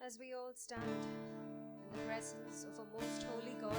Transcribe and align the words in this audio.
as 0.00 0.18
we 0.18 0.32
all 0.32 0.52
stand 0.54 0.80
in 1.02 1.98
the 1.98 2.04
presence 2.04 2.64
of 2.64 2.78
a 2.78 3.02
most 3.02 3.24
holy 3.24 3.56
God. 3.60 3.76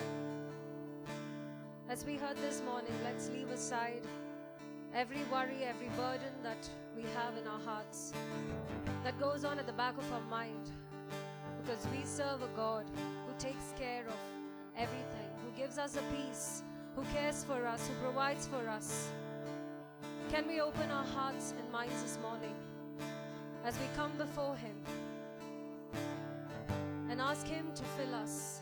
As 1.90 2.06
we 2.06 2.18
heard 2.18 2.36
this 2.38 2.62
morning, 2.66 2.92
let's 3.06 3.30
leave 3.30 3.50
aside 3.50 4.06
every 4.94 5.24
worry, 5.32 5.64
every 5.64 5.88
burden 5.96 6.34
that 6.44 6.70
we 6.96 7.04
have 7.16 7.38
in 7.38 7.48
our 7.48 7.60
hearts 7.60 8.12
that 9.04 9.18
goes 9.20 9.46
on 9.46 9.60
at 9.60 9.66
the 9.66 9.74
back 9.74 9.98
of 9.98 10.12
our 10.12 10.22
mind 10.30 10.70
because 11.62 11.88
we 11.88 12.04
serve 12.04 12.44
a 12.44 12.50
God 12.56 12.86
who 13.26 13.34
takes 13.40 13.74
care 13.80 14.06
of 14.06 14.20
everything, 14.76 15.32
who 15.44 15.58
gives 15.58 15.78
us 15.78 15.96
a 15.96 16.02
peace, 16.16 16.64
who 16.96 17.04
cares 17.14 17.46
for 17.46 17.66
us, 17.66 17.88
who 17.88 17.94
provides 18.04 18.46
for 18.46 18.68
us. 18.68 19.10
Can 20.30 20.48
we 20.48 20.60
open 20.60 20.92
our 20.92 21.06
hearts 21.06 21.54
and 21.58 21.72
minds 21.72 22.04
this 22.04 22.20
morning 22.22 22.56
as 23.64 23.76
we 23.76 23.86
come 23.96 24.12
before 24.18 24.56
Him 24.58 24.76
ask 27.30 27.46
Him 27.46 27.68
to 27.76 27.84
fill 27.84 28.16
us? 28.16 28.62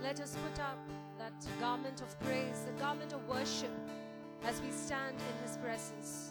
Let 0.00 0.20
us 0.20 0.36
put 0.36 0.60
up 0.60 0.78
that 1.18 1.32
garment 1.58 2.00
of 2.02 2.20
praise, 2.20 2.64
the 2.66 2.80
garment 2.80 3.12
of 3.12 3.28
worship 3.28 3.72
as 4.44 4.62
we 4.62 4.70
stand 4.70 5.16
in 5.16 5.42
His 5.42 5.56
presence. 5.56 6.30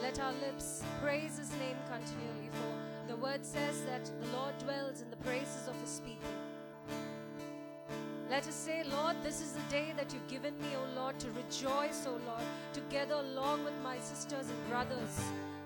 Let 0.00 0.18
our 0.20 0.32
lips 0.32 0.82
praise 1.02 1.36
His 1.36 1.50
name 1.58 1.76
continually, 1.86 2.48
for 2.50 3.12
the 3.12 3.16
word 3.16 3.44
says 3.44 3.82
that 3.82 4.10
the 4.22 4.36
Lord 4.38 4.56
dwells 4.56 5.02
in 5.02 5.10
the 5.10 5.16
praises 5.16 5.68
of 5.68 5.78
His 5.82 6.00
people. 6.00 6.30
Let 8.30 8.48
us 8.48 8.54
say, 8.54 8.84
Lord, 8.84 9.16
this 9.22 9.42
is 9.42 9.52
the 9.52 9.70
day 9.70 9.92
that 9.98 10.14
you've 10.14 10.28
given 10.28 10.56
me, 10.56 10.68
O 10.76 10.98
Lord, 10.98 11.20
to 11.20 11.26
rejoice, 11.32 12.06
O 12.06 12.12
Lord, 12.26 12.48
together 12.72 13.16
along 13.16 13.64
with 13.64 13.74
my 13.82 13.98
sisters 13.98 14.48
and 14.48 14.70
brothers 14.70 15.20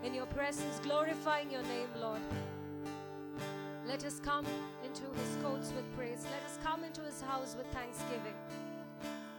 in 0.04 0.14
your 0.14 0.26
presence, 0.26 0.80
glorifying 0.80 1.50
your 1.50 1.62
name, 1.62 1.88
Lord. 2.00 2.20
Let 3.86 4.04
us 4.04 4.20
come 4.20 4.44
into 4.84 5.02
his 5.18 5.36
courts 5.42 5.72
with 5.74 5.84
praise. 5.96 6.24
Let 6.30 6.42
us 6.44 6.58
come 6.62 6.84
into 6.84 7.00
his 7.02 7.20
house 7.22 7.56
with 7.56 7.66
thanksgiving. 7.68 8.34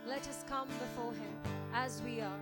Let 0.08 0.28
us 0.28 0.44
come 0.50 0.68
before 0.68 1.14
him 1.14 1.54
as 1.74 2.02
we 2.04 2.22
are. 2.22 2.40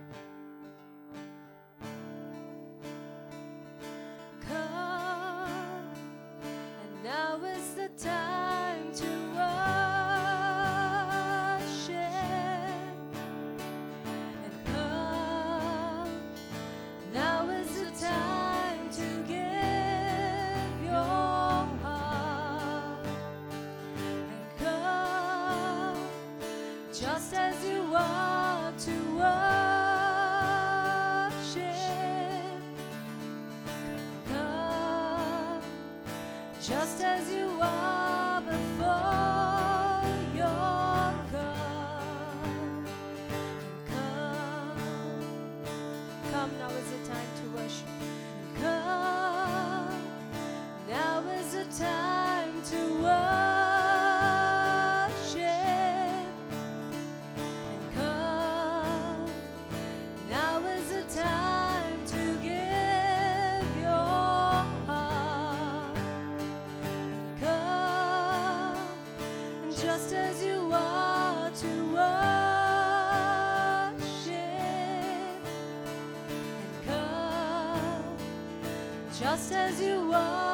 As 79.52 79.80
you 79.80 80.12
are 80.12 80.47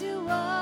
you 0.00 0.26
are 0.30 0.59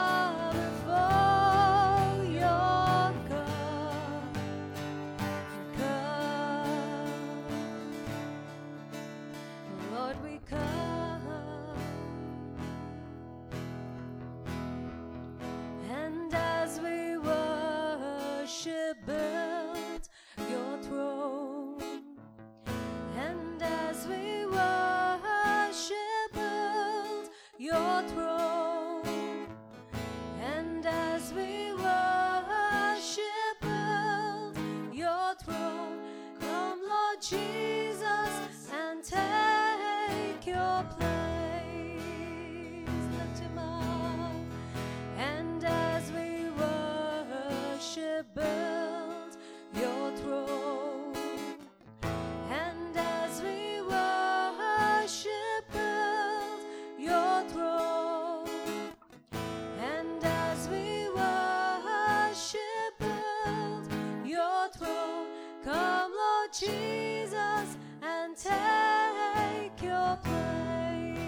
Come, 65.64 66.12
Lord 66.12 66.52
Jesus, 66.52 67.76
and 68.00 68.36
take 68.36 69.82
your 69.82 70.16
place. 70.22 71.18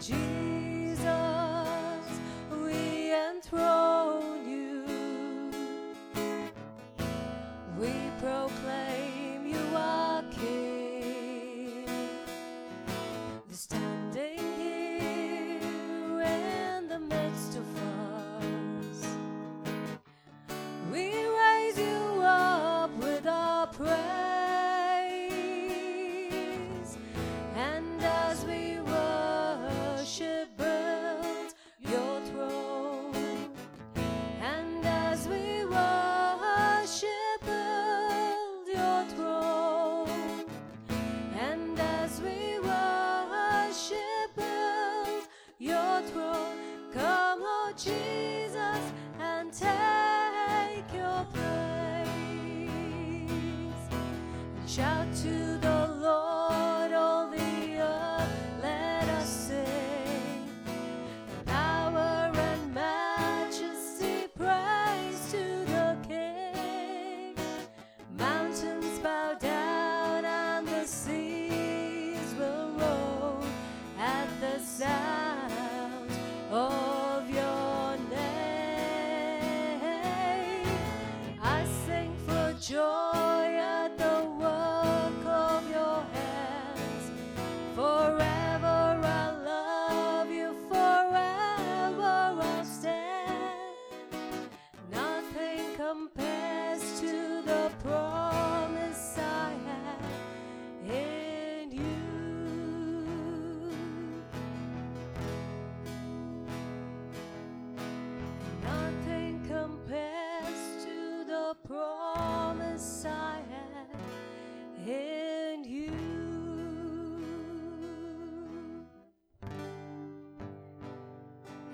Jesus, 0.00 0.49
Shout 54.70 55.12
to 55.24 55.59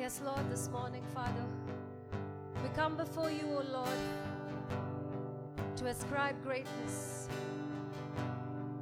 Yes, 0.06 0.20
Lord, 0.25 0.49
this 0.49 0.69
morning, 0.69 1.03
Father, 1.12 1.44
we 2.62 2.69
come 2.76 2.97
before 2.97 3.29
you, 3.29 3.43
O 3.49 3.64
Lord, 3.73 3.99
to 5.75 5.87
ascribe 5.87 6.41
greatness. 6.44 7.29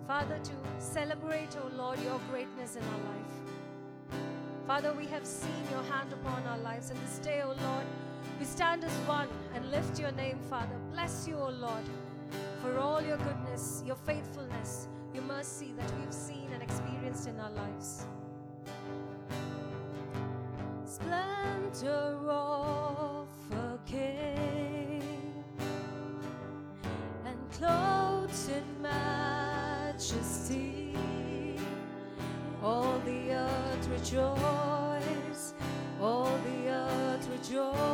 Father, 0.07 0.39
to 0.45 0.53
celebrate, 0.79 1.57
O 1.65 1.75
Lord, 1.79 1.99
your 2.03 2.21
greatness 2.31 2.77
in 2.77 2.83
our 2.83 2.99
life. 2.99 4.21
Father, 4.67 4.93
we 4.93 5.07
have 5.07 5.25
seen 5.25 5.65
your 5.71 5.83
hand 5.85 6.13
upon 6.13 6.43
our 6.47 6.59
lives, 6.59 6.91
and 6.91 7.01
this 7.01 7.19
day, 7.21 7.41
O 7.41 7.47
Lord, 7.47 7.87
we 8.39 8.45
stand 8.45 8.85
as 8.85 8.93
one 9.09 9.29
and 9.55 9.71
lift 9.71 9.99
your 9.99 10.13
name, 10.13 10.39
Father. 10.51 10.77
Bless 10.93 11.27
you, 11.27 11.39
O 11.39 11.49
Lord, 11.49 11.85
for 12.61 12.79
all 12.79 13.01
your 13.01 13.17
goodness, 13.17 13.83
your 13.87 13.97
faithfulness, 13.97 14.89
your 15.15 15.25
mercy 15.25 15.73
that 15.79 15.91
we've 15.99 16.13
seen 16.13 16.51
and 16.53 16.63
experienced 16.63 17.29
in 17.29 17.41
our 17.41 17.53
lives. 17.53 18.05
Splendor 21.75 22.31
of 22.31 23.27
a 23.51 23.79
king 23.85 25.03
and 27.27 27.51
clothed 27.51 28.49
in 28.49 28.83
majesty. 28.83 30.37
All 32.63 33.01
the 33.05 33.33
earth 33.33 33.89
rejoice, 33.89 35.55
all 36.01 36.39
the 36.47 36.69
earth 36.69 37.29
rejoice. 37.29 37.94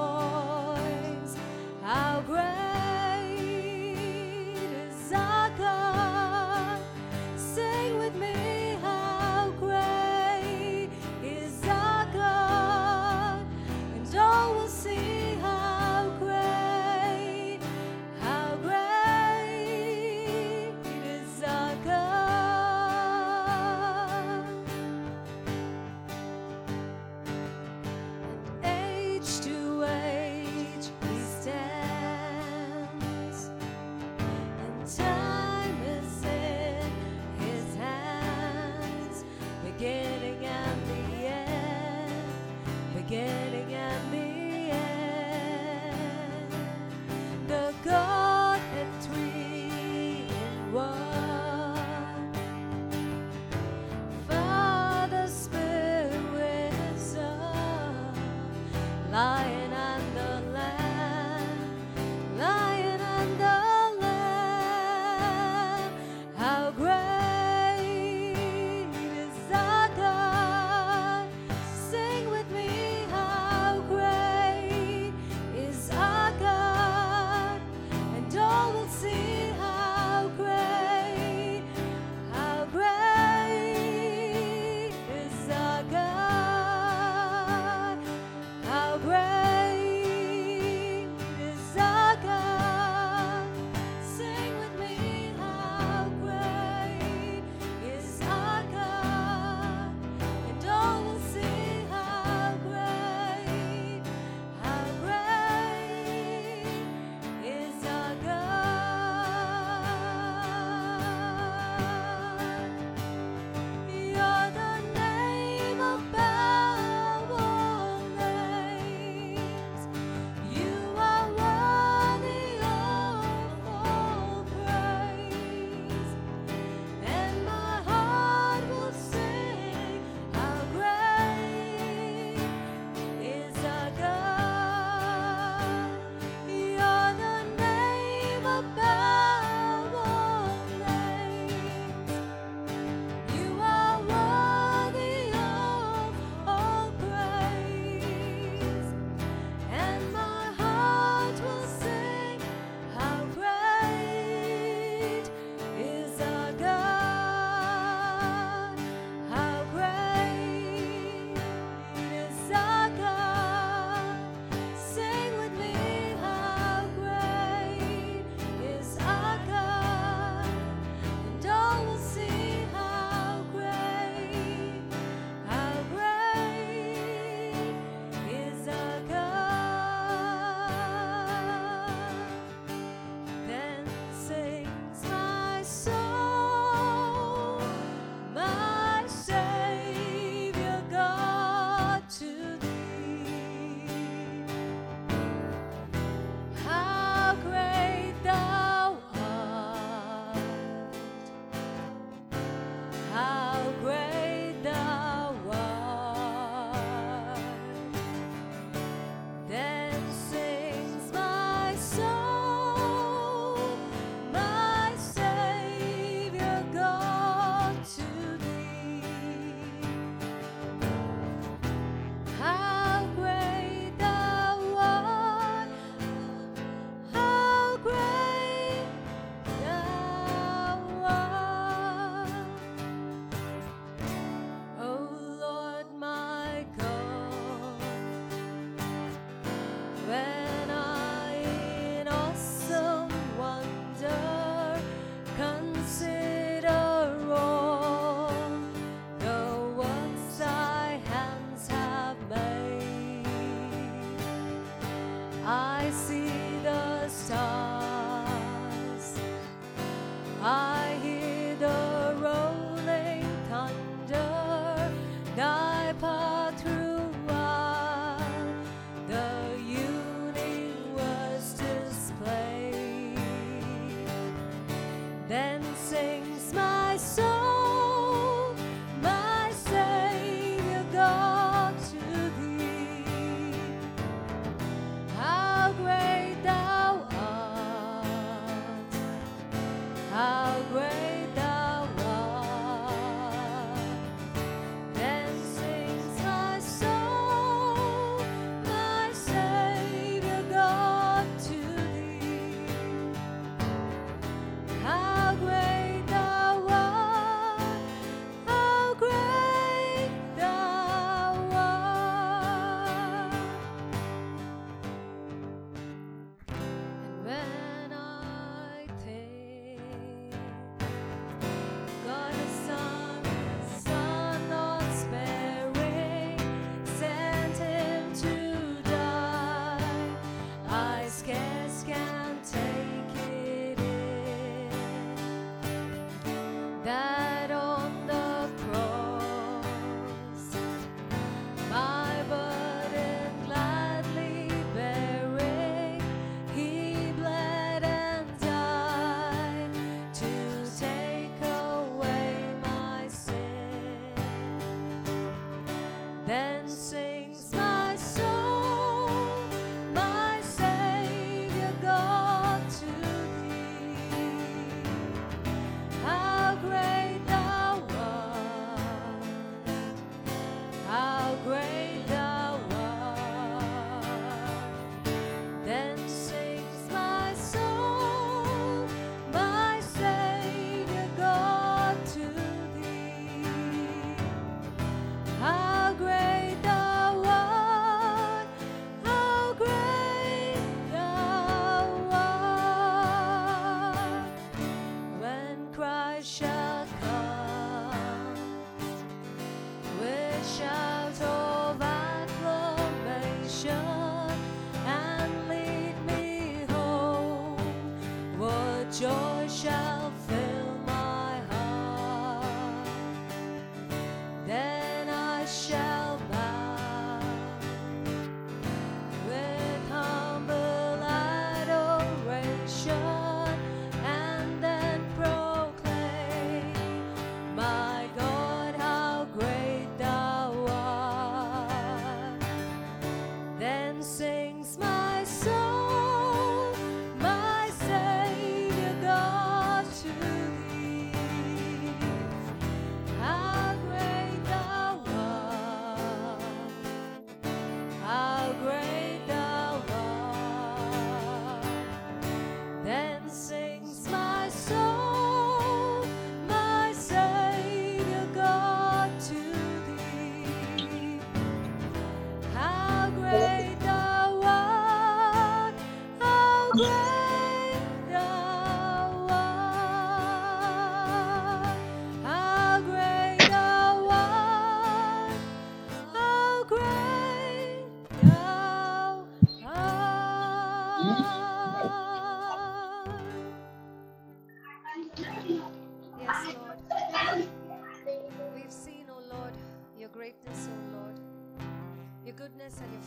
dancing 275.31 276.30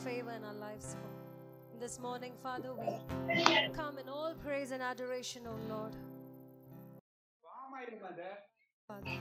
favor 0.05 0.33
in 0.33 0.45
our 0.45 0.55
lives, 0.55 0.97
This 1.81 1.99
morning, 1.99 2.33
Father, 2.43 2.73
we 2.75 3.69
come 3.75 3.99
in 3.99 4.09
all 4.09 4.35
praise 4.45 4.71
and 4.71 4.83
adoration, 4.83 5.43
O 5.47 5.57
Lord. 5.69 5.97
Father, 8.87 9.19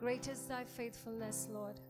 great 0.00 0.26
is 0.26 0.40
thy 0.42 0.64
faithfulness, 0.64 1.48
Lord. 1.52 1.80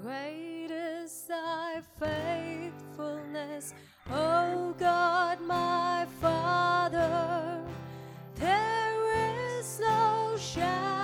Great 0.00 0.70
is 0.70 1.24
thy 1.28 1.82
faithfulness, 1.98 3.74
O 4.10 4.74
God, 4.78 5.40
my 5.40 6.06
Father. 6.20 7.60
There 8.36 9.58
is 9.58 9.80
no 9.80 10.36
shadow. 10.38 11.01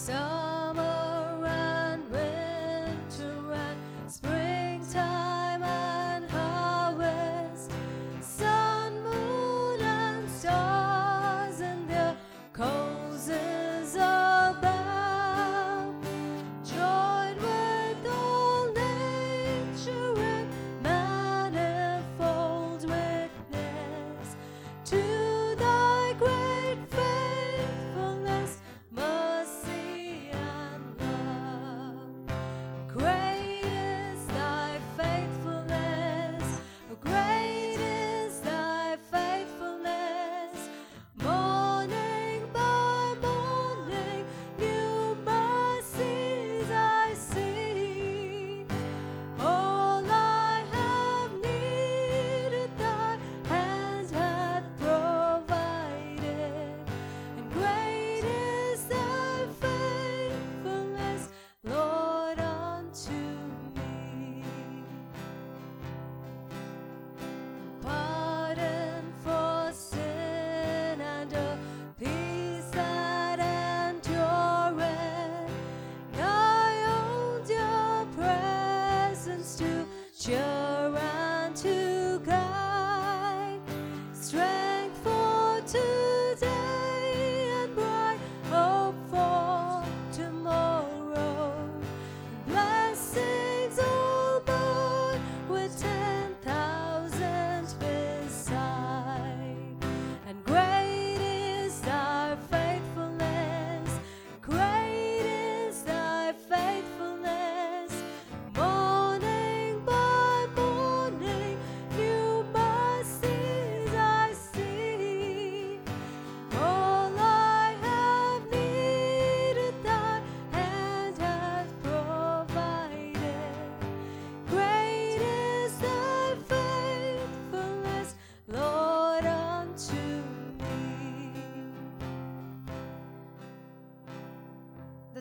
So 0.00 0.39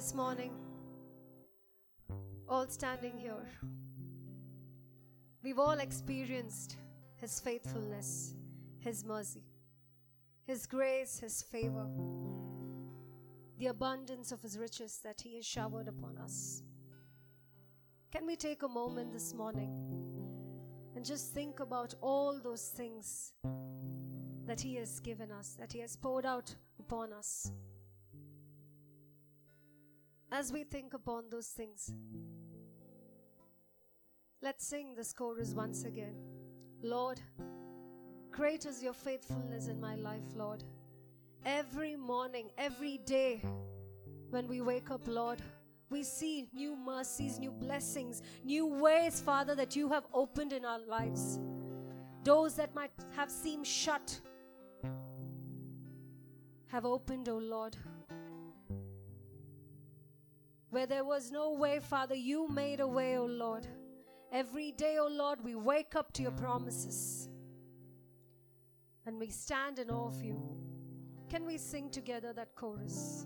this 0.09 0.15
morning, 0.15 0.51
all 2.47 2.65
standing 2.67 3.15
here, 3.15 3.45
we've 5.43 5.59
all 5.59 5.77
experienced 5.79 6.77
His 7.17 7.39
faithfulness, 7.39 8.33
His 8.79 9.05
mercy, 9.05 9.43
His 10.47 10.65
grace, 10.65 11.19
His 11.19 11.43
favor, 11.43 11.85
the 13.59 13.67
abundance 13.67 14.31
of 14.31 14.41
His 14.41 14.57
riches 14.57 14.99
that 15.03 15.21
He 15.21 15.35
has 15.35 15.45
showered 15.45 15.87
upon 15.87 16.17
us. 16.17 16.63
Can 18.11 18.25
we 18.25 18.35
take 18.35 18.63
a 18.63 18.67
moment 18.67 19.13
this 19.13 19.35
morning 19.35 19.69
and 20.95 21.05
just 21.05 21.35
think 21.35 21.59
about 21.59 21.93
all 22.01 22.39
those 22.39 22.69
things 22.69 23.33
that 24.47 24.59
He 24.59 24.73
has 24.73 24.99
given 25.01 25.31
us, 25.31 25.55
that 25.59 25.71
He 25.71 25.81
has 25.81 25.95
poured 25.95 26.25
out 26.25 26.55
upon 26.79 27.13
us? 27.13 27.51
As 30.31 30.53
we 30.53 30.63
think 30.63 30.93
upon 30.93 31.23
those 31.31 31.47
things, 31.47 31.91
let's 34.41 34.65
sing 34.65 34.93
this 34.95 35.11
chorus 35.11 35.53
once 35.55 35.85
again. 35.85 36.15
Lord, 36.83 37.19
great 38.29 38.65
is 38.65 38.83
your 38.83 38.93
faithfulness 38.93 39.67
in 39.67 39.81
my 39.81 39.95
life, 39.95 40.35
Lord. 40.35 40.63
Every 41.45 41.95
morning, 41.95 42.51
every 42.57 42.99
day, 42.99 43.41
when 44.29 44.47
we 44.47 44.61
wake 44.61 44.91
up, 44.91 45.01
Lord, 45.07 45.41
we 45.89 46.03
see 46.03 46.47
new 46.53 46.75
mercies, 46.75 47.39
new 47.39 47.51
blessings, 47.51 48.21
new 48.43 48.67
ways, 48.67 49.19
Father, 49.19 49.55
that 49.55 49.75
you 49.75 49.89
have 49.89 50.05
opened 50.13 50.53
in 50.53 50.63
our 50.63 50.79
lives. 50.79 51.39
Doors 52.21 52.53
that 52.53 52.75
might 52.75 52.91
have 53.15 53.31
seemed 53.31 53.65
shut 53.65 54.19
have 56.67 56.85
opened, 56.85 57.27
O 57.29 57.33
oh 57.33 57.39
Lord. 57.39 57.75
Where 60.69 60.85
there 60.85 61.03
was 61.03 61.31
no 61.31 61.51
way, 61.51 61.79
Father, 61.79 62.15
you 62.15 62.47
made 62.47 62.79
a 62.79 62.87
way, 62.87 63.17
O 63.17 63.23
oh 63.23 63.25
Lord. 63.25 63.67
Every 64.31 64.71
day, 64.71 64.97
O 64.99 65.05
oh 65.05 65.07
Lord, 65.07 65.43
we 65.43 65.55
wake 65.55 65.95
up 65.95 66.13
to 66.13 66.21
your 66.21 66.31
promises 66.31 67.29
and 69.05 69.19
we 69.19 69.29
stand 69.29 69.79
in 69.79 69.89
awe 69.89 70.07
of 70.07 70.21
you. 70.21 70.39
Can 71.29 71.45
we 71.45 71.57
sing 71.57 71.89
together 71.89 72.31
that 72.33 72.53
chorus? 72.55 73.25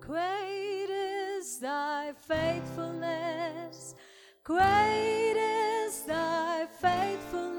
Great 0.00 0.88
is 0.88 1.58
thy 1.58 2.14
faithfulness, 2.18 3.94
great 4.42 5.34
is 5.36 6.02
thy 6.04 6.66
faithfulness. 6.80 7.57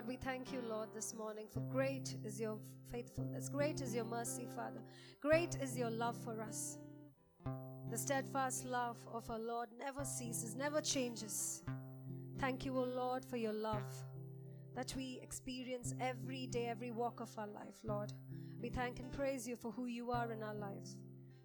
Lord, 0.00 0.08
we 0.08 0.16
thank 0.16 0.50
you, 0.50 0.62
Lord, 0.66 0.88
this 0.94 1.14
morning 1.14 1.44
for 1.52 1.60
great 1.60 2.16
is 2.24 2.40
your 2.40 2.56
faithfulness. 2.90 3.50
Great 3.50 3.82
is 3.82 3.94
your 3.94 4.06
mercy, 4.06 4.48
Father. 4.56 4.80
Great 5.20 5.58
is 5.60 5.76
your 5.76 5.90
love 5.90 6.16
for 6.24 6.40
us. 6.40 6.78
The 7.90 7.98
steadfast 7.98 8.64
love 8.64 8.96
of 9.12 9.28
our 9.28 9.38
Lord 9.38 9.68
never 9.78 10.02
ceases, 10.06 10.56
never 10.56 10.80
changes. 10.80 11.62
Thank 12.38 12.64
you, 12.64 12.78
O 12.78 12.84
Lord, 12.84 13.26
for 13.26 13.36
your 13.36 13.52
love 13.52 13.92
that 14.74 14.94
we 14.96 15.20
experience 15.22 15.94
every 16.00 16.46
day, 16.46 16.68
every 16.68 16.92
walk 16.92 17.20
of 17.20 17.38
our 17.38 17.48
life, 17.48 17.76
Lord. 17.84 18.14
We 18.58 18.70
thank 18.70 19.00
and 19.00 19.12
praise 19.12 19.46
you 19.46 19.54
for 19.54 19.70
who 19.70 19.84
you 19.84 20.12
are 20.12 20.32
in 20.32 20.42
our 20.42 20.54
lives. 20.54 20.96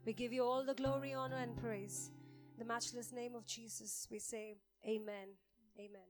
We 0.06 0.14
give 0.14 0.32
you 0.32 0.46
all 0.46 0.64
the 0.64 0.76
glory, 0.76 1.14
honor, 1.14 1.36
and 1.42 1.58
praise. 1.58 2.10
In 2.54 2.60
the 2.60 2.74
matchless 2.74 3.12
name 3.12 3.36
of 3.36 3.46
Jesus, 3.46 4.08
we 4.10 4.20
say, 4.20 4.56
Amen. 4.88 5.36
Amen. 5.78 6.08